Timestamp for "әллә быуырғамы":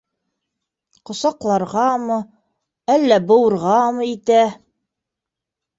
2.97-4.13